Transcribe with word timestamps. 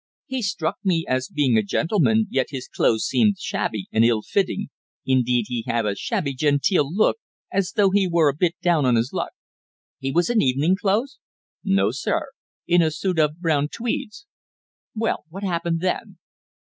"He 0.25 0.41
struck 0.41 0.77
me 0.83 1.05
as 1.07 1.27
being 1.29 1.59
a 1.59 1.61
gentleman, 1.61 2.25
yet 2.31 2.47
his 2.49 2.67
clothes 2.67 3.05
seemed 3.05 3.37
shabby 3.37 3.85
and 3.91 4.03
ill 4.03 4.23
fitting. 4.23 4.69
Indeed, 5.05 5.45
he 5.47 5.63
had 5.67 5.85
a 5.85 5.93
shabby 5.95 6.33
genteel 6.33 6.91
look, 6.91 7.17
as 7.53 7.73
though 7.73 7.91
he 7.91 8.07
were 8.09 8.27
a 8.27 8.33
bit 8.35 8.55
down 8.63 8.83
on 8.87 8.95
his 8.95 9.13
luck." 9.13 9.33
"He 9.99 10.11
was 10.11 10.27
in 10.31 10.41
evening 10.41 10.75
clothes?" 10.75 11.19
"No, 11.63 11.91
sir. 11.91 12.31
In 12.65 12.81
a 12.81 12.89
suit 12.89 13.19
of 13.19 13.37
brown 13.39 13.67
tweeds." 13.69 14.25
"Well, 14.95 15.25
what 15.29 15.43
happened 15.43 15.81
then?" 15.81 16.17